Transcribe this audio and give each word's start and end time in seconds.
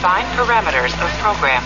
Define 0.00 0.34
parameters 0.34 0.94
of 0.94 1.14
program. 1.20 1.62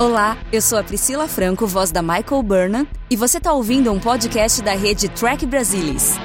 Olá, 0.00 0.36
eu 0.52 0.60
sou 0.60 0.76
a 0.76 0.82
Priscila 0.82 1.28
Franco, 1.28 1.64
voz 1.64 1.92
da 1.92 2.02
Michael 2.02 2.42
Burnham, 2.42 2.88
e 3.08 3.14
você 3.14 3.38
está 3.38 3.52
ouvindo 3.52 3.92
um 3.92 4.00
podcast 4.00 4.60
da 4.62 4.72
rede 4.72 5.08
Track 5.08 5.46
Brasilis. 5.46 6.16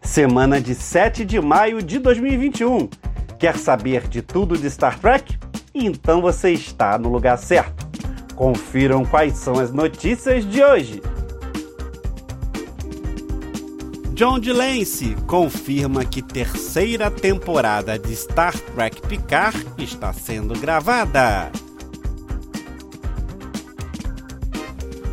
Semana 0.00 0.60
de 0.60 0.76
7 0.76 1.24
de 1.24 1.40
maio 1.40 1.82
de 1.82 1.98
2021. 1.98 2.88
Quer 3.36 3.56
saber 3.56 4.06
de 4.06 4.22
tudo 4.22 4.56
de 4.56 4.70
Star 4.70 4.96
Trek? 4.96 5.36
Então 5.74 6.22
você 6.22 6.52
está 6.52 6.96
no 6.96 7.08
lugar 7.08 7.36
certo. 7.36 7.84
Confiram 8.36 9.04
quais 9.04 9.38
são 9.38 9.58
as 9.58 9.72
notícias 9.72 10.48
de 10.48 10.62
hoje. 10.62 11.02
John 14.14 14.38
DeLancey 14.38 15.16
confirma 15.26 16.04
que 16.04 16.22
terceira 16.22 17.10
temporada 17.10 17.98
de 17.98 18.12
Star 18.12 18.56
Trek 18.56 19.02
Picard 19.08 19.66
está 19.76 20.12
sendo 20.12 20.54
gravada. 20.54 21.50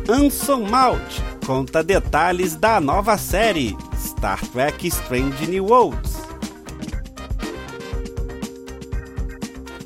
Anson 0.08 0.68
Mount 0.68 1.20
conta 1.44 1.82
detalhes 1.82 2.54
da 2.54 2.80
nova 2.80 3.18
série 3.18 3.76
Star 3.96 4.40
Trek 4.52 4.86
Strange 4.86 5.48
New 5.48 5.66
Worlds. 5.66 6.22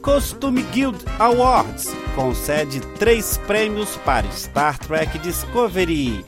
Costume 0.03 0.63
Guild 0.75 1.03
Awards 1.19 1.89
concede 2.15 2.81
três 2.99 3.39
prêmios 3.47 3.97
para 4.05 4.31
Star 4.31 4.79
Trek 4.79 5.19
Discovery. 5.21 6.23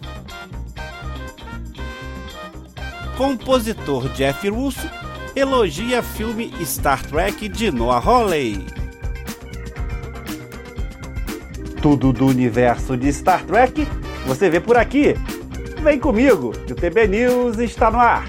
Compositor 3.18 4.08
Jeff 4.10 4.48
Russo 4.48 4.88
elogia 5.34 6.04
filme 6.04 6.52
Star 6.64 7.04
Trek 7.04 7.48
de 7.48 7.68
Noah 7.68 7.98
Hawley. 7.98 8.64
Tudo 11.82 12.12
do 12.12 12.28
universo 12.28 12.96
de 12.96 13.12
Star 13.12 13.44
Trek 13.44 13.88
você 14.24 14.48
vê 14.48 14.60
por 14.60 14.76
aqui. 14.76 15.16
Vem 15.82 15.98
comigo, 15.98 16.52
que 16.64 16.72
o 16.72 16.76
TB 16.76 17.08
News 17.08 17.58
está 17.58 17.90
no 17.90 17.98
ar. 17.98 18.24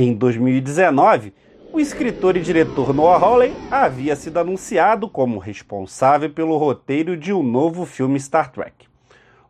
Em 0.00 0.14
2019, 0.14 1.34
o 1.72 1.80
escritor 1.80 2.36
e 2.36 2.40
diretor 2.40 2.94
Noah 2.94 3.20
Hawley 3.20 3.52
havia 3.68 4.14
sido 4.14 4.38
anunciado 4.38 5.08
como 5.08 5.40
responsável 5.40 6.30
pelo 6.30 6.56
roteiro 6.56 7.16
de 7.16 7.32
um 7.32 7.42
novo 7.42 7.84
filme 7.84 8.20
Star 8.20 8.52
Trek. 8.52 8.86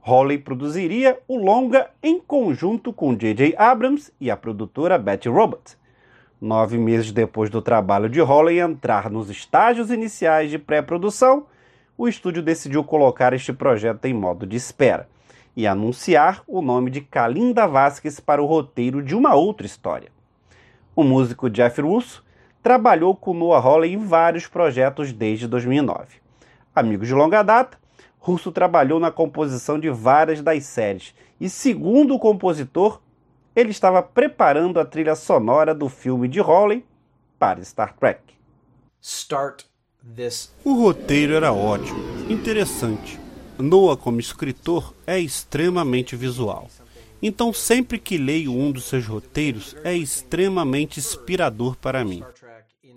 Hawley 0.03 0.39
produziria 0.39 1.19
o 1.29 1.37
longa 1.37 1.91
em 2.03 2.19
conjunto 2.19 2.95
com 2.95 3.15
J.J. 3.15 3.57
Abrams 3.59 4.11
e 4.19 4.31
a 4.31 4.39
produtora 4.39 4.97
Betty 4.97 5.29
Robot. 5.29 5.77
Nove 6.41 6.79
meses 6.79 7.13
depois 7.13 7.51
do 7.51 7.61
trabalho 7.61 8.09
de 8.09 8.19
Hawley 8.19 8.59
entrar 8.59 9.11
nos 9.11 9.29
estágios 9.29 9.91
iniciais 9.91 10.51
de 10.51 10.59
pré-produção, 10.59 11.45
o 11.95 12.09
estúdio 12.09 12.43
decidiu 12.43 12.83
colocar 12.83 13.35
este 13.35 13.53
projeto 13.53 14.07
em 14.07 14.15
modo 14.15 14.47
de 14.47 14.57
espera 14.57 15.11
e 15.55 15.67
anunciar 15.67 16.43
o 16.47 16.63
nome 16.63 16.91
de 16.91 17.03
Kalinda 17.03 17.69
Vasquez 17.69 18.19
para 18.19 18.43
o 18.43 18.47
roteiro 18.47 19.03
de 19.03 19.15
uma 19.15 19.35
outra 19.35 19.67
história. 19.67 20.17
O 20.99 21.05
músico 21.05 21.49
Jeff 21.49 21.81
Russo 21.81 22.25
trabalhou 22.61 23.15
com 23.15 23.33
Noah 23.33 23.65
Hawley 23.65 23.93
em 23.93 23.99
vários 23.99 24.49
projetos 24.49 25.13
desde 25.13 25.47
2009. 25.47 26.17
Amigos 26.75 27.07
de 27.07 27.15
longa 27.15 27.41
data, 27.45 27.79
Russo 28.19 28.51
trabalhou 28.51 28.99
na 28.99 29.13
composição 29.13 29.79
de 29.79 29.89
várias 29.91 30.43
das 30.43 30.65
séries 30.65 31.15
e, 31.41 31.49
segundo 31.49 32.17
o 32.17 32.19
compositor, 32.19 33.01
ele 33.55 33.71
estava 33.71 34.03
preparando 34.03 34.81
a 34.81 34.85
trilha 34.85 35.15
sonora 35.15 35.73
do 35.73 35.89
filme 35.89 36.27
de 36.27 36.41
Hawley 36.41 36.85
para 37.39 37.63
Star 37.63 37.95
Trek. 37.95 38.21
Start 39.01 39.67
this. 40.17 40.53
O 40.65 40.83
roteiro 40.83 41.33
era 41.33 41.53
ótimo, 41.53 42.01
interessante. 42.29 43.21
Noah, 43.57 43.97
como 43.97 44.19
escritor, 44.19 44.93
é 45.07 45.17
extremamente 45.17 46.17
visual. 46.17 46.67
Então, 47.21 47.53
sempre 47.53 47.99
que 47.99 48.17
leio 48.17 48.53
um 48.53 48.71
dos 48.71 48.85
seus 48.85 49.07
roteiros, 49.07 49.75
é 49.83 49.95
extremamente 49.95 51.01
inspirador 51.01 51.77
para 51.77 52.05
mim. 52.05 52.23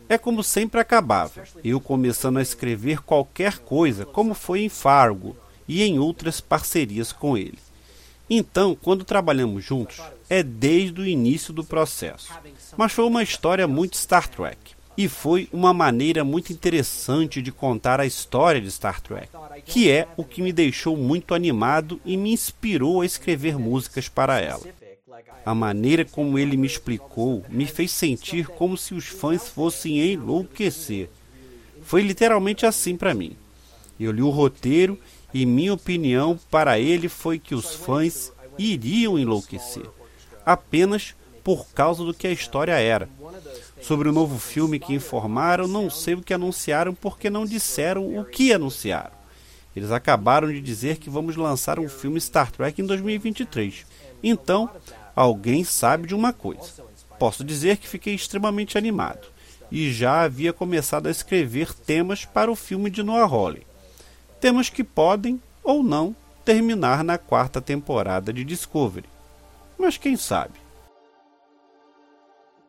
É 0.07 0.17
como 0.17 0.43
sempre 0.43 0.79
acabava, 0.79 1.43
eu 1.63 1.79
começando 1.79 2.37
a 2.37 2.41
escrever 2.41 3.01
qualquer 3.01 3.59
coisa, 3.59 4.05
como 4.05 4.33
foi 4.33 4.61
em 4.61 4.69
Fargo 4.69 5.35
e 5.67 5.81
em 5.83 5.99
outras 5.99 6.41
parcerias 6.41 7.11
com 7.11 7.37
ele. 7.37 7.57
Então, 8.29 8.77
quando 8.81 9.03
trabalhamos 9.03 9.63
juntos, 9.63 10.01
é 10.29 10.43
desde 10.43 11.01
o 11.01 11.05
início 11.05 11.53
do 11.53 11.63
processo. 11.63 12.31
Mas 12.77 12.91
foi 12.91 13.05
uma 13.05 13.23
história 13.23 13.67
muito 13.67 13.97
Star 13.97 14.27
Trek. 14.29 14.57
E 14.97 15.07
foi 15.07 15.47
uma 15.51 15.73
maneira 15.73 16.23
muito 16.23 16.51
interessante 16.51 17.41
de 17.41 17.51
contar 17.51 17.99
a 17.99 18.05
história 18.05 18.59
de 18.59 18.69
Star 18.69 19.01
Trek, 19.01 19.29
que 19.65 19.89
é 19.89 20.07
o 20.17 20.23
que 20.23 20.41
me 20.41 20.51
deixou 20.51 20.97
muito 20.97 21.33
animado 21.33 21.99
e 22.05 22.17
me 22.17 22.31
inspirou 22.33 23.01
a 23.01 23.05
escrever 23.05 23.57
músicas 23.57 24.09
para 24.09 24.39
ela. 24.39 24.61
A 25.45 25.55
maneira 25.55 26.05
como 26.05 26.37
ele 26.37 26.57
me 26.57 26.67
explicou 26.67 27.43
me 27.49 27.65
fez 27.65 27.91
sentir 27.91 28.47
como 28.47 28.77
se 28.77 28.93
os 28.93 29.07
fãs 29.07 29.47
fossem 29.49 29.99
enlouquecer. 29.99 31.09
Foi 31.81 32.01
literalmente 32.01 32.65
assim 32.65 32.95
para 32.95 33.13
mim. 33.13 33.35
Eu 33.99 34.11
li 34.11 34.21
o 34.21 34.29
roteiro 34.29 34.99
e 35.33 35.45
minha 35.45 35.73
opinião 35.73 36.39
para 36.49 36.79
ele 36.79 37.07
foi 37.07 37.39
que 37.39 37.55
os 37.55 37.73
fãs 37.73 38.31
iriam 38.57 39.17
enlouquecer, 39.17 39.85
apenas 40.45 41.15
por 41.43 41.67
causa 41.67 42.03
do 42.03 42.13
que 42.13 42.27
a 42.27 42.31
história 42.31 42.73
era. 42.73 43.09
Sobre 43.81 44.09
o 44.09 44.11
novo 44.11 44.37
filme 44.37 44.79
que 44.79 44.93
informaram, 44.93 45.67
não 45.67 45.89
sei 45.89 46.13
o 46.13 46.21
que 46.21 46.33
anunciaram 46.33 46.93
porque 46.93 47.29
não 47.29 47.45
disseram 47.45 48.17
o 48.17 48.23
que 48.23 48.53
anunciaram. 48.53 49.11
Eles 49.75 49.91
acabaram 49.91 50.51
de 50.51 50.61
dizer 50.61 50.97
que 50.97 51.09
vamos 51.09 51.35
lançar 51.35 51.79
um 51.79 51.87
filme 51.87 52.19
Star 52.19 52.51
Trek 52.51 52.81
em 52.81 52.85
2023. 52.85 53.85
Então, 54.21 54.69
alguém 55.15 55.63
sabe 55.63 56.07
de 56.07 56.15
uma 56.15 56.33
coisa. 56.33 56.83
Posso 57.17 57.43
dizer 57.43 57.77
que 57.77 57.87
fiquei 57.87 58.13
extremamente 58.13 58.77
animado 58.77 59.27
e 59.71 59.91
já 59.91 60.21
havia 60.21 60.51
começado 60.51 61.07
a 61.07 61.11
escrever 61.11 61.73
temas 61.73 62.25
para 62.25 62.51
o 62.51 62.55
filme 62.55 62.89
de 62.89 63.01
Noah 63.01 63.33
Hawley. 63.33 63.65
Temas 64.39 64.69
que 64.69 64.83
podem 64.83 65.41
ou 65.63 65.81
não 65.81 66.15
terminar 66.43 67.03
na 67.03 67.17
quarta 67.17 67.61
temporada 67.61 68.33
de 68.33 68.43
Discovery. 68.43 69.07
Mas 69.77 69.97
quem 69.97 70.17
sabe? 70.17 70.60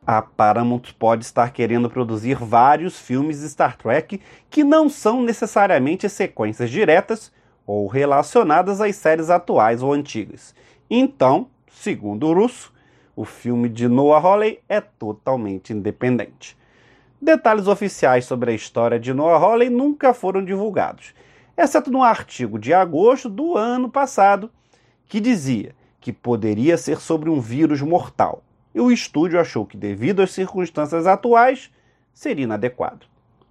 A 0.04 0.20
Paramount 0.20 0.82
pode 0.98 1.24
estar 1.24 1.52
querendo 1.52 1.88
produzir 1.88 2.34
vários 2.34 2.98
filmes 2.98 3.40
de 3.40 3.48
Star 3.48 3.76
Trek 3.76 4.20
que 4.50 4.64
não 4.64 4.88
são 4.88 5.22
necessariamente 5.22 6.08
sequências 6.08 6.70
diretas 6.70 7.30
ou 7.64 7.86
relacionadas 7.86 8.80
às 8.80 8.96
séries 8.96 9.30
atuais 9.30 9.80
ou 9.80 9.92
antigas. 9.92 10.56
Então, 10.90 11.46
segundo 11.70 12.26
o 12.26 12.34
Russo, 12.34 12.72
o 13.14 13.24
filme 13.24 13.68
de 13.68 13.86
Noah 13.86 14.26
Hawley 14.26 14.58
é 14.68 14.80
totalmente 14.80 15.72
independente. 15.72 16.58
Detalhes 17.20 17.68
oficiais 17.68 18.24
sobre 18.24 18.50
a 18.50 18.54
história 18.54 18.98
de 18.98 19.14
Noah 19.14 19.38
Hawley 19.38 19.70
nunca 19.70 20.12
foram 20.12 20.44
divulgados, 20.44 21.14
exceto 21.56 21.92
num 21.92 22.02
artigo 22.02 22.58
de 22.58 22.74
agosto 22.74 23.28
do 23.28 23.56
ano 23.56 23.88
passado 23.88 24.50
que 25.06 25.20
dizia 25.20 25.76
que 26.00 26.12
poderia 26.12 26.76
ser 26.76 26.98
sobre 26.98 27.30
um 27.30 27.40
vírus 27.40 27.80
mortal 27.80 28.42
e 28.74 28.80
o 28.80 28.90
estúdio 28.90 29.40
achou 29.40 29.66
que, 29.66 29.76
devido 29.76 30.22
às 30.22 30.30
circunstâncias 30.30 31.06
atuais, 31.06 31.70
seria 32.12 32.44
inadequado. 32.44 33.06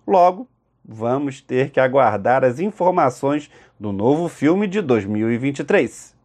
Logo, 0.05 0.47
vamos 0.83 1.41
ter 1.41 1.69
que 1.69 1.79
aguardar 1.79 2.43
as 2.43 2.59
informações 2.59 3.49
do 3.79 3.91
novo 3.91 4.27
filme 4.27 4.67
de 4.67 4.81
2023. 4.81 6.15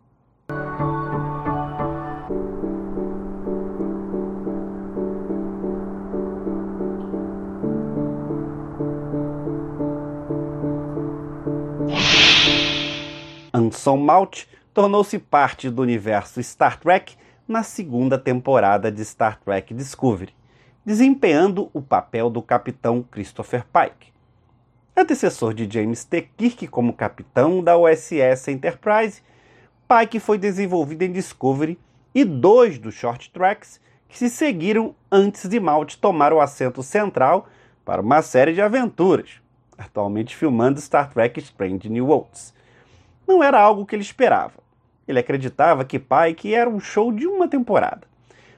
Anson 13.52 13.96
Mount 13.96 14.44
tornou-se 14.74 15.18
parte 15.18 15.70
do 15.70 15.80
universo 15.80 16.42
Star 16.42 16.78
Trek 16.78 17.14
na 17.46 17.62
segunda 17.62 18.18
temporada 18.18 18.90
de 18.90 19.04
Star 19.04 19.38
Trek 19.40 19.72
Discovery, 19.72 20.34
desempenhando 20.84 21.70
o 21.72 21.80
papel 21.80 22.28
do 22.28 22.42
capitão 22.42 23.02
Christopher 23.02 23.64
Pike. 23.66 24.12
Antecessor 24.96 25.54
de 25.54 25.68
James 25.70 26.04
T. 26.04 26.22
Kirk 26.36 26.66
como 26.68 26.92
capitão 26.92 27.62
da 27.62 27.76
USS 27.78 28.48
Enterprise, 28.48 29.22
Pike 29.86 30.18
foi 30.18 30.38
desenvolvido 30.38 31.02
em 31.02 31.12
Discovery 31.12 31.78
e 32.14 32.24
dois 32.24 32.78
dos 32.78 32.94
short 32.94 33.30
tracks 33.30 33.80
que 34.08 34.18
se 34.18 34.28
seguiram 34.28 34.94
antes 35.10 35.48
de 35.48 35.60
Malt 35.60 35.96
tomar 35.96 36.32
o 36.32 36.40
assento 36.40 36.82
central 36.82 37.48
para 37.84 38.02
uma 38.02 38.22
série 38.22 38.54
de 38.54 38.60
aventuras, 38.60 39.40
atualmente 39.78 40.34
filmando 40.34 40.80
Star 40.80 41.12
Trek 41.12 41.38
Strange 41.38 41.88
New 41.88 42.06
Worlds. 42.06 42.52
Não 43.26 43.42
era 43.42 43.60
algo 43.60 43.86
que 43.86 43.94
ele 43.94 44.02
esperava. 44.02 44.65
Ele 45.06 45.18
acreditava 45.18 45.84
que 45.84 45.98
Pike 45.98 46.54
era 46.54 46.68
um 46.68 46.80
show 46.80 47.12
de 47.12 47.26
uma 47.26 47.48
temporada, 47.48 48.02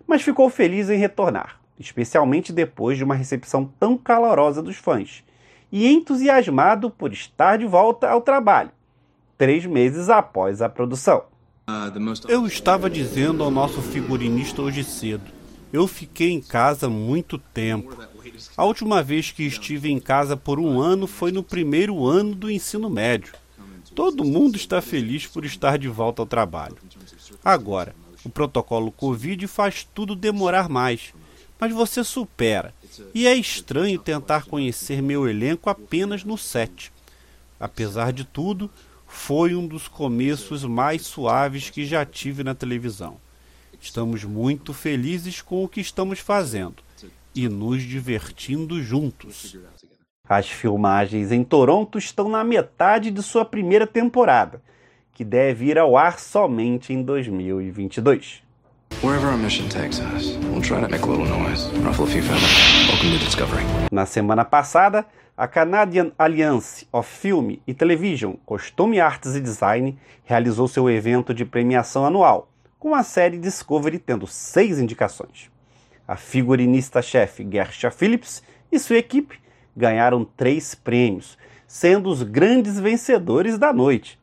mas 0.07 0.23
ficou 0.23 0.49
feliz 0.49 0.89
em 0.89 0.97
retornar, 0.97 1.61
especialmente 1.79 2.53
depois 2.53 2.97
de 2.97 3.05
uma 3.05 3.15
recepção 3.15 3.71
tão 3.79 3.97
calorosa 3.97 4.63
dos 4.63 4.77
fãs, 4.77 5.23
e 5.71 5.87
entusiasmado 5.87 6.91
por 6.91 7.13
estar 7.13 7.59
de 7.59 7.67
volta 7.67 8.09
ao 8.09 8.21
trabalho, 8.21 8.71
três 9.37 9.67
meses 9.67 10.09
após 10.09 10.63
a 10.63 10.69
produção. 10.69 11.25
Eu 12.29 12.47
estava 12.47 12.89
dizendo 12.89 13.45
ao 13.45 13.51
nosso 13.51 13.83
figurinista 13.83 14.63
hoje 14.63 14.83
cedo. 14.83 15.31
Eu 15.71 15.87
fiquei 15.87 16.31
em 16.31 16.41
casa 16.41 16.89
muito 16.89 17.37
tempo. 17.37 17.95
A 18.57 18.65
última 18.65 19.03
vez 19.03 19.31
que 19.31 19.43
estive 19.43 19.91
em 19.91 20.01
casa 20.01 20.35
por 20.35 20.59
um 20.59 20.81
ano 20.81 21.07
foi 21.07 21.31
no 21.31 21.43
primeiro 21.43 22.07
ano 22.07 22.35
do 22.35 22.51
ensino 22.51 22.89
médio. 22.89 23.35
Todo 23.99 24.23
mundo 24.23 24.55
está 24.55 24.81
feliz 24.81 25.27
por 25.27 25.45
estar 25.45 25.77
de 25.77 25.89
volta 25.89 26.23
ao 26.23 26.27
trabalho. 26.27 26.77
Agora, 27.45 27.97
o 28.25 28.31
protocolo 28.31 28.93
Covid 28.93 29.45
faz 29.49 29.83
tudo 29.93 30.15
demorar 30.15 30.69
mais, 30.69 31.13
mas 31.59 31.73
você 31.73 32.05
supera. 32.05 32.73
E 33.13 33.27
é 33.27 33.35
estranho 33.35 33.99
tentar 33.99 34.45
conhecer 34.45 35.03
meu 35.03 35.29
elenco 35.29 35.69
apenas 35.69 36.23
no 36.23 36.39
set. 36.39 36.93
Apesar 37.59 38.13
de 38.13 38.23
tudo, 38.23 38.71
foi 39.05 39.57
um 39.57 39.67
dos 39.67 39.89
começos 39.89 40.63
mais 40.63 41.03
suaves 41.05 41.69
que 41.69 41.85
já 41.85 42.07
tive 42.07 42.45
na 42.45 42.55
televisão. 42.55 43.17
Estamos 43.81 44.23
muito 44.23 44.73
felizes 44.73 45.43
com 45.43 45.65
o 45.65 45.69
que 45.69 45.81
estamos 45.81 46.21
fazendo 46.21 46.77
e 47.35 47.49
nos 47.49 47.83
divertindo 47.83 48.81
juntos. 48.81 49.57
As 50.29 50.47
filmagens 50.47 51.33
em 51.33 51.43
Toronto 51.43 51.97
estão 51.97 52.29
na 52.29 52.45
metade 52.45 53.11
de 53.11 53.23
sua 53.23 53.47
primeira 53.47 53.87
temporada, 53.87 54.61
que 55.15 55.25
deve 55.25 55.65
ir 55.65 55.79
ao 55.79 55.97
ar 55.97 56.19
somente 56.19 56.93
em 56.93 57.03
2022. 57.03 58.43
Na 63.91 64.05
semana 64.05 64.45
passada, 64.45 65.07
a 65.35 65.49
Canadian 65.49 66.13
Alliance 66.19 66.87
of 66.93 67.11
Film 67.11 67.57
e 67.67 67.73
Television, 67.73 68.35
Costume 68.45 69.01
Arts 69.01 69.35
e 69.35 69.41
Design 69.41 69.97
realizou 70.27 70.69
seu 70.69 70.91
evento 70.91 71.33
de 71.33 71.47
premiação 71.47 72.05
anual, 72.05 72.51
com 72.79 72.95
a 72.95 73.03
série 73.03 73.39
Discovery 73.39 73.99
tendo 73.99 74.27
seis 74.27 74.79
indicações. 74.79 75.51
A 76.07 76.17
figurinista-chefe 76.17 77.49
Gersha 77.51 77.91
Phillips 77.91 78.43
e 78.71 78.79
sua 78.79 78.99
equipe 78.99 79.48
ganharam 79.79 80.25
três 80.25 80.75
prêmios, 80.75 81.39
sendo 81.67 82.11
os 82.11 82.23
grandes 82.23 82.81
vencedores 82.81 83.57
da 83.57 83.73
noite. 83.73 84.19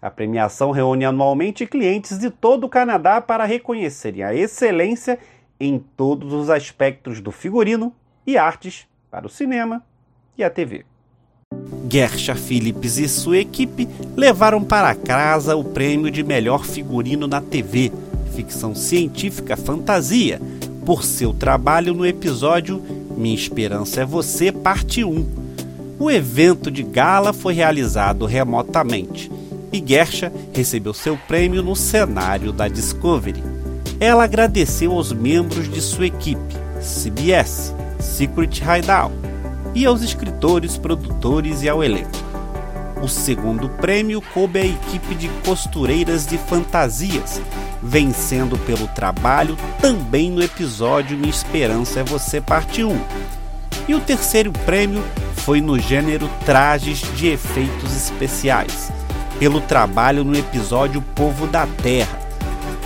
A 0.00 0.10
premiação 0.10 0.70
reúne 0.70 1.04
anualmente 1.04 1.66
clientes 1.66 2.18
de 2.18 2.30
todo 2.30 2.64
o 2.64 2.68
Canadá 2.68 3.20
para 3.20 3.44
reconhecerem 3.44 4.22
a 4.22 4.34
excelência 4.34 5.18
em 5.60 5.78
todos 5.78 6.32
os 6.32 6.50
aspectos 6.50 7.20
do 7.20 7.30
figurino 7.30 7.94
e 8.26 8.36
artes 8.38 8.86
para 9.10 9.26
o 9.26 9.30
cinema 9.30 9.84
e 10.36 10.42
a 10.42 10.50
TV. 10.50 10.84
Gersha 11.88 12.34
Phillips 12.34 12.98
e 12.98 13.08
sua 13.08 13.38
equipe 13.38 13.88
levaram 14.16 14.64
para 14.64 14.94
casa 14.94 15.54
o 15.54 15.62
prêmio 15.62 16.10
de 16.10 16.24
melhor 16.24 16.64
figurino 16.64 17.26
na 17.26 17.40
TV, 17.40 17.92
ficção 18.34 18.74
científica 18.74 19.56
fantasia, 19.56 20.40
por 20.84 21.04
seu 21.04 21.32
trabalho 21.32 21.94
no 21.94 22.04
episódio 22.04 22.82
minha 23.16 23.34
Esperança 23.34 24.02
é 24.02 24.04
Você, 24.04 24.50
parte 24.52 25.04
1. 25.04 25.26
O 25.98 26.10
evento 26.10 26.70
de 26.70 26.82
gala 26.82 27.32
foi 27.32 27.54
realizado 27.54 28.26
remotamente 28.26 29.30
e 29.72 29.82
Gersha 29.84 30.32
recebeu 30.52 30.94
seu 30.94 31.16
prêmio 31.16 31.62
no 31.62 31.74
cenário 31.74 32.52
da 32.52 32.68
Discovery. 32.68 33.42
Ela 33.98 34.24
agradeceu 34.24 34.92
aos 34.92 35.12
membros 35.12 35.68
de 35.68 35.80
sua 35.80 36.06
equipe, 36.06 36.54
CBS, 36.80 37.74
Secret 37.98 38.60
Hideout, 38.60 39.14
e 39.74 39.84
aos 39.84 40.02
escritores, 40.02 40.76
produtores 40.78 41.62
e 41.62 41.68
ao 41.68 41.82
elenco. 41.82 42.23
O 43.04 43.08
segundo 43.08 43.68
prêmio 43.68 44.22
coube 44.32 44.58
à 44.58 44.64
equipe 44.64 45.14
de 45.14 45.28
costureiras 45.44 46.26
de 46.26 46.38
fantasias, 46.38 47.38
vencendo 47.82 48.56
pelo 48.56 48.88
trabalho 48.88 49.58
também 49.78 50.30
no 50.30 50.42
episódio 50.42 51.14
Minha 51.14 51.28
Esperança 51.28 52.00
é 52.00 52.02
Você, 52.04 52.40
parte 52.40 52.82
1. 52.82 52.98
E 53.86 53.94
o 53.94 54.00
terceiro 54.00 54.50
prêmio 54.64 55.04
foi 55.36 55.60
no 55.60 55.78
gênero 55.78 56.30
Trajes 56.46 57.02
de 57.14 57.26
Efeitos 57.26 57.94
Especiais, 57.94 58.90
pelo 59.38 59.60
trabalho 59.60 60.24
no 60.24 60.34
episódio 60.34 61.02
Povo 61.14 61.46
da 61.46 61.66
Terra. 61.82 62.18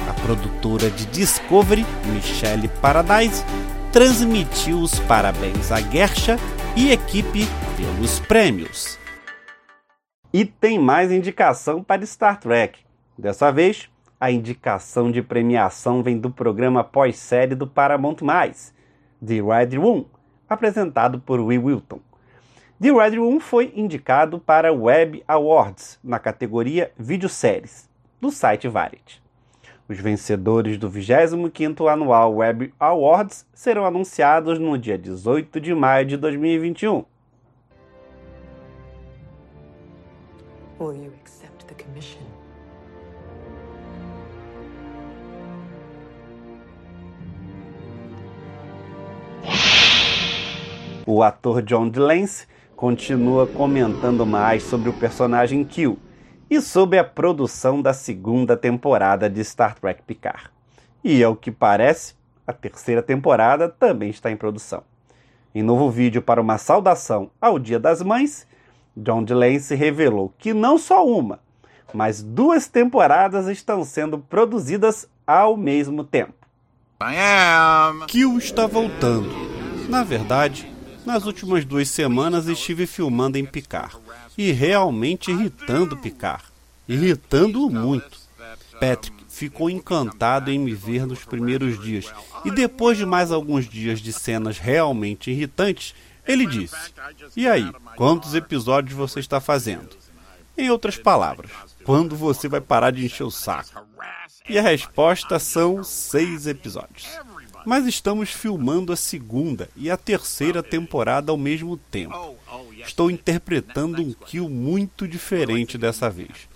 A 0.09 0.13
produtora 0.15 0.91
de 0.91 1.07
Discovery, 1.07 1.87
Michelle 2.07 2.67
Paradise, 2.83 3.45
transmitiu 3.93 4.81
os 4.81 4.99
parabéns 4.99 5.71
a 5.71 5.81
Gersha 5.81 6.41
e 6.75 6.91
equipe 6.91 7.47
pelos 7.77 8.19
prêmios. 8.19 8.99
E 10.31 10.45
tem 10.45 10.79
mais 10.79 11.11
indicação 11.11 11.83
para 11.83 12.05
Star 12.05 12.39
Trek. 12.39 12.81
Dessa 13.17 13.51
vez, 13.51 13.89
a 14.21 14.31
indicação 14.31 15.11
de 15.11 15.23
premiação 15.23 16.03
vem 16.03 16.19
do 16.19 16.31
programa 16.31 16.85
pós-série 16.85 17.55
do 17.55 17.67
Paramount+, 17.67 18.17
The 19.25 19.41
Red 19.41 19.79
Room, 19.79 20.05
apresentado 20.47 21.19
por 21.19 21.41
Will 21.41 21.65
Wilton. 21.65 22.01
The 22.79 22.93
Red 22.93 23.17
Room 23.17 23.41
foi 23.41 23.73
indicado 23.75 24.39
para 24.39 24.71
Web 24.71 25.25
Awards 25.27 25.99
na 26.05 26.19
categoria 26.19 26.93
Videoséries, 26.99 27.89
do 28.21 28.31
site 28.31 28.69
Variety. 28.69 29.23
Os 29.89 29.99
vencedores 29.99 30.77
do 30.77 30.91
25º 30.91 31.91
Anual 31.91 32.35
Web 32.35 32.75
Awards 32.79 33.47
serão 33.55 33.87
anunciados 33.87 34.59
no 34.59 34.77
dia 34.77 34.99
18 34.99 35.59
de 35.59 35.75
maio 35.75 36.05
de 36.05 36.19
2021. 36.19 37.07
Will 40.79 40.95
you 40.95 41.13
accept 41.21 41.67
the 41.67 41.75
commission? 41.75 42.23
O 51.05 51.23
ator 51.25 51.63
John 51.63 51.89
DeLance 51.89 52.47
continua 52.77 53.45
comentando 53.45 54.25
mais 54.25 54.63
sobre 54.63 54.89
o 54.89 54.93
personagem 54.93 55.65
Q 55.65 55.97
e 56.49 56.61
sobre 56.61 56.99
a 57.01 57.05
produção 57.05 57.83
da 57.83 57.93
segunda 57.93 58.57
temporada 58.57 59.29
de 59.29 59.43
Star 59.43 59.75
Trek 59.75 60.03
Picard. 60.03 60.49
E 61.03 61.25
ao 61.25 61.35
que 61.35 61.51
parece, 61.51 62.15
a 62.47 62.53
terceira 62.53 63.03
temporada 63.03 63.69
também 63.69 64.11
está 64.11 64.31
em 64.31 64.37
produção. 64.37 64.85
Em 65.53 65.63
novo 65.63 65.91
vídeo 65.91 66.23
para 66.23 66.41
uma 66.41 66.57
saudação 66.57 67.33
ao 67.41 67.59
Dia 67.59 67.81
das 67.81 68.01
Mães, 68.01 68.47
John 68.99 69.23
DeLance 69.23 69.75
revelou 69.75 70.33
que 70.39 70.53
não 70.53 70.77
só 70.77 71.07
uma, 71.07 71.41
mas 71.95 72.23
duas 72.23 72.67
temporadas 72.67 73.47
estão 73.47 73.85
sendo 73.85 74.19
produzidas 74.19 75.09
ao 75.27 75.57
mesmo 75.57 76.03
tempo. 76.03 76.35
Kill 78.09 78.37
está 78.39 78.67
voltando. 78.67 79.31
Na 79.89 80.03
verdade, 80.03 80.71
nas 81.07 81.25
últimas 81.25 81.65
duas 81.65 81.89
semanas 81.89 82.49
estive 82.49 82.87
filmando 82.87 83.39
em 83.39 83.45
Picar 83.45 83.97
e 84.37 84.51
realmente 84.51 85.31
irritando 85.31 85.97
Picar. 85.97 86.43
Irritando-o 86.89 87.71
muito. 87.71 88.19
Patrick 88.81 89.25
ficou 89.29 89.71
encantado 89.71 90.51
em 90.51 90.59
me 90.59 90.75
ver 90.75 91.07
nos 91.07 91.25
primeiros 91.25 91.81
dias 91.81 92.13
e 92.45 92.51
depois 92.51 92.99
de 92.99 93.07
mais 93.07 93.31
alguns 93.31 93.69
dias 93.69 94.01
de 94.01 94.13
cenas 94.13 94.59
realmente 94.59 95.31
irritantes, 95.31 95.95
ele 96.29 96.47
disse: 96.47 96.77
E 97.37 97.49
aí, 97.49 97.73
quantos 97.97 98.35
episódios 98.35 98.97
você 98.97 99.19
está 99.19 99.41
fazendo? 99.41 99.89
Em 100.57 100.71
outras 100.71 100.97
palavras, 100.97 101.51
quando 101.85 102.15
você 102.15 102.49
vai 102.49 102.61
parar 102.61 102.93
de 102.93 103.05
encher 103.05 103.25
o 103.25 103.31
saco? 103.31 103.87
E 104.49 104.59
a 104.59 104.63
resposta 104.63 105.39
são 105.39 105.83
seis 105.83 106.47
episódios 106.47 107.07
mas 107.69 107.87
estamos 107.87 108.31
filmando 108.31 108.95
a 108.95 108.97
segunda 108.97 109.69
e 109.77 109.91
a 109.91 109.97
terceira 109.99 110.63
temporada 110.63 111.31
ao 111.31 111.37
mesmo 111.37 111.77
tempo. 111.77 112.35
Estou 112.79 113.11
interpretando 113.11 114.01
um 114.01 114.15
kill 114.15 114.49
muito 114.49 115.07
diferente 115.07 115.77
dessa 115.77 116.09
vez. 116.09 116.49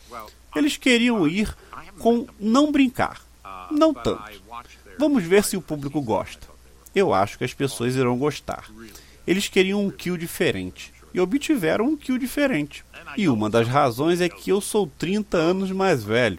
Eles 0.56 0.78
queriam 0.78 1.28
ir 1.28 1.54
com 1.98 2.26
não 2.40 2.72
brincar, 2.72 3.20
não 3.70 3.92
tanto. 3.92 4.24
Vamos 4.98 5.22
ver 5.24 5.44
se 5.44 5.54
o 5.54 5.60
público 5.60 6.00
gosta. 6.00 6.46
Eu 6.94 7.12
acho 7.12 7.36
que 7.36 7.44
as 7.44 7.52
pessoas 7.52 7.94
irão 7.94 8.16
gostar. 8.16 8.64
Eles 9.26 9.48
queriam 9.48 9.84
um 9.84 9.90
kill 9.90 10.16
diferente 10.16 10.92
e 11.14 11.20
obtiveram 11.20 11.86
um 11.86 11.96
kill 11.96 12.18
diferente. 12.18 12.84
E 13.16 13.28
uma 13.28 13.50
das 13.50 13.68
razões 13.68 14.20
é 14.20 14.28
que 14.28 14.50
eu 14.50 14.60
sou 14.60 14.86
30 14.98 15.36
anos 15.36 15.70
mais 15.70 16.02
velho. 16.02 16.38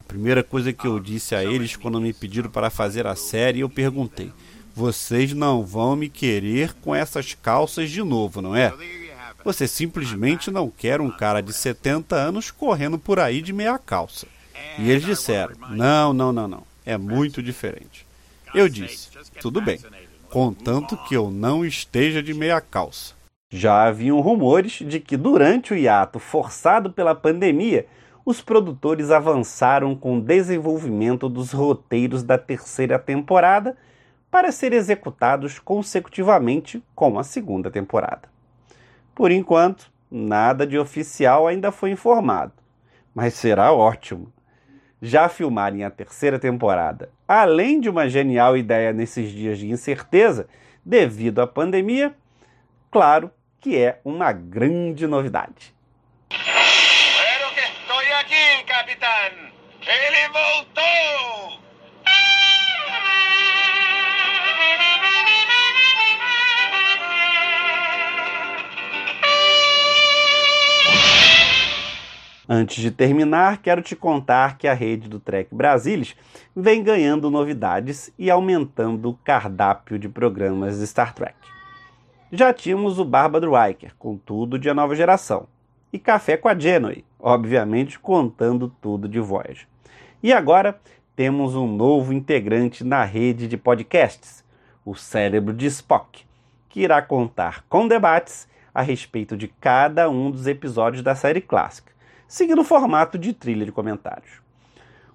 A 0.00 0.04
primeira 0.04 0.42
coisa 0.42 0.72
que 0.72 0.86
eu 0.86 0.98
disse 0.98 1.34
a 1.34 1.44
eles 1.44 1.76
quando 1.76 2.00
me 2.00 2.12
pediram 2.12 2.50
para 2.50 2.70
fazer 2.70 3.06
a 3.06 3.14
série, 3.14 3.60
eu 3.60 3.68
perguntei: 3.68 4.30
Vocês 4.74 5.32
não 5.32 5.64
vão 5.64 5.96
me 5.96 6.08
querer 6.08 6.74
com 6.74 6.94
essas 6.94 7.34
calças 7.34 7.90
de 7.90 8.02
novo, 8.02 8.42
não 8.42 8.54
é? 8.54 8.72
Você 9.44 9.66
simplesmente 9.66 10.50
não 10.50 10.70
quer 10.70 11.00
um 11.00 11.10
cara 11.10 11.40
de 11.40 11.52
70 11.52 12.14
anos 12.14 12.50
correndo 12.50 12.98
por 12.98 13.18
aí 13.18 13.40
de 13.40 13.52
meia 13.52 13.78
calça. 13.78 14.26
E 14.78 14.90
eles 14.90 15.04
disseram: 15.04 15.54
Não, 15.70 16.12
não, 16.12 16.32
não, 16.32 16.48
não. 16.48 16.66
É 16.84 16.98
muito 16.98 17.42
diferente. 17.42 18.06
Eu 18.54 18.68
disse: 18.68 19.08
Tudo 19.40 19.60
bem, 19.60 19.78
contanto 20.32 20.96
que 20.96 21.14
eu 21.14 21.30
não 21.30 21.62
esteja 21.62 22.22
de 22.22 22.32
meia 22.32 22.58
calça. 22.58 23.12
Já 23.50 23.82
haviam 23.82 24.18
rumores 24.18 24.78
de 24.80 24.98
que 24.98 25.14
durante 25.14 25.74
o 25.74 25.76
hiato 25.76 26.18
forçado 26.18 26.90
pela 26.90 27.14
pandemia, 27.14 27.86
os 28.24 28.40
produtores 28.40 29.10
avançaram 29.10 29.94
com 29.94 30.16
o 30.16 30.20
desenvolvimento 30.22 31.28
dos 31.28 31.52
roteiros 31.52 32.22
da 32.22 32.38
terceira 32.38 32.98
temporada 32.98 33.76
para 34.30 34.50
ser 34.50 34.72
executados 34.72 35.58
consecutivamente 35.58 36.82
com 36.94 37.18
a 37.18 37.24
segunda 37.24 37.70
temporada. 37.70 38.22
Por 39.14 39.30
enquanto, 39.30 39.92
nada 40.10 40.66
de 40.66 40.78
oficial 40.78 41.46
ainda 41.46 41.70
foi 41.70 41.90
informado, 41.90 42.54
mas 43.14 43.34
será 43.34 43.70
ótimo. 43.70 44.32
Já 45.04 45.28
filmarem 45.28 45.82
a 45.82 45.90
terceira 45.90 46.38
temporada, 46.38 47.10
além 47.26 47.80
de 47.80 47.90
uma 47.90 48.08
genial 48.08 48.56
ideia 48.56 48.92
nesses 48.92 49.32
dias 49.32 49.58
de 49.58 49.68
incerteza 49.68 50.46
devido 50.84 51.40
à 51.40 51.46
pandemia, 51.46 52.14
claro 52.88 53.28
que 53.60 53.76
é 53.76 54.00
uma 54.04 54.30
grande 54.30 55.04
novidade. 55.08 55.74
Antes 72.54 72.82
de 72.82 72.90
terminar, 72.90 73.62
quero 73.62 73.80
te 73.80 73.96
contar 73.96 74.58
que 74.58 74.68
a 74.68 74.74
rede 74.74 75.08
do 75.08 75.18
Trek 75.18 75.54
Brasilis 75.54 76.14
vem 76.54 76.82
ganhando 76.82 77.30
novidades 77.30 78.12
e 78.18 78.30
aumentando 78.30 79.08
o 79.08 79.14
cardápio 79.14 79.98
de 79.98 80.06
programas 80.06 80.78
de 80.78 80.86
Star 80.86 81.14
Trek. 81.14 81.34
Já 82.30 82.52
tínhamos 82.52 82.98
o 82.98 83.06
Bárbaro 83.06 83.54
Riker, 83.58 83.94
com 83.98 84.18
tudo 84.18 84.58
de 84.58 84.68
a 84.68 84.74
nova 84.74 84.94
geração, 84.94 85.46
e 85.90 85.98
Café 85.98 86.36
com 86.36 86.46
a 86.46 86.54
Genoi, 86.54 87.06
obviamente 87.18 87.98
contando 87.98 88.68
tudo 88.82 89.08
de 89.08 89.18
Voyager. 89.18 89.66
E 90.22 90.30
agora 90.30 90.78
temos 91.16 91.56
um 91.56 91.66
novo 91.66 92.12
integrante 92.12 92.84
na 92.84 93.02
rede 93.02 93.48
de 93.48 93.56
podcasts, 93.56 94.44
o 94.84 94.94
Cérebro 94.94 95.54
de 95.54 95.64
Spock, 95.68 96.26
que 96.68 96.82
irá 96.82 97.00
contar 97.00 97.64
com 97.66 97.88
debates 97.88 98.46
a 98.74 98.82
respeito 98.82 99.38
de 99.38 99.48
cada 99.48 100.10
um 100.10 100.30
dos 100.30 100.46
episódios 100.46 101.02
da 101.02 101.14
série 101.14 101.40
clássica 101.40 101.91
seguindo 102.32 102.62
o 102.62 102.64
formato 102.64 103.18
de 103.18 103.34
trilha 103.34 103.66
de 103.66 103.70
comentários. 103.70 104.40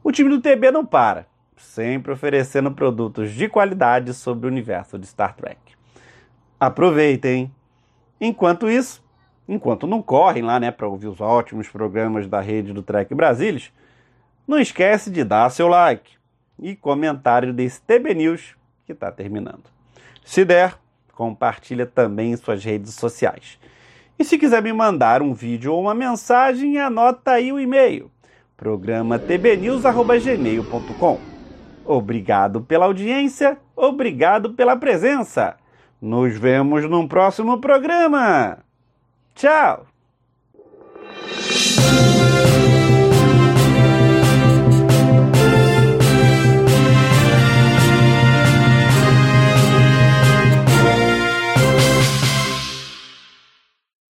O 0.04 0.12
time 0.12 0.30
do 0.30 0.40
TB 0.40 0.70
não 0.70 0.86
para, 0.86 1.26
sempre 1.58 2.12
oferecendo 2.12 2.70
produtos 2.70 3.32
de 3.32 3.50
qualidade 3.50 4.14
sobre 4.14 4.46
o 4.46 4.52
universo 4.52 5.00
de 5.00 5.08
Star 5.08 5.36
Trek. 5.36 5.58
Aproveitem! 6.60 7.52
Enquanto 8.22 8.70
isso, 8.70 9.04
enquanto 9.50 9.88
não 9.88 10.00
correm 10.00 10.44
lá 10.44 10.60
né, 10.60 10.70
para 10.70 10.88
ouvir 10.88 11.08
os 11.08 11.20
ótimos 11.20 11.68
programas 11.68 12.28
da 12.28 12.40
rede 12.40 12.72
do 12.72 12.84
Trek 12.84 13.16
Brasilis, 13.16 13.74
não 14.48 14.60
esquece 14.60 15.10
de 15.10 15.24
dar 15.24 15.50
seu 15.50 15.68
like 15.68 16.12
e 16.60 16.76
comentário 16.76 17.52
desse 17.52 17.82
TB 17.82 18.14
News 18.14 18.56
que 18.86 18.92
está 18.92 19.12
terminando. 19.12 19.64
Se 20.24 20.46
der, 20.46 20.78
compartilha 21.16 21.88
também 21.88 22.34
em 22.34 22.38
suas 22.38 22.64
redes 22.64 22.94
sociais. 22.94 23.58
E 24.20 24.24
se 24.24 24.38
quiser 24.38 24.64
me 24.64 24.72
mandar 24.74 25.22
um 25.22 25.34
vídeo 25.34 25.74
ou 25.74 25.82
uma 25.82 25.94
mensagem, 25.94 26.80
anota 26.80 27.32
aí 27.32 27.52
o 27.52 27.60
e-mail: 27.60 28.10
programa 28.56 29.20
tbnews@gmail.com. 29.20 31.20
Obrigado 31.86 32.62
pela 32.62 32.86
audiência, 32.86 33.58
obrigado 33.76 34.54
pela 34.54 34.76
presença. 34.76 35.56
Nos 36.02 36.36
vemos 36.38 36.90
num 36.90 37.08
próximo 37.08 37.60
programa. 37.60 38.58
Tchau. 39.36 39.86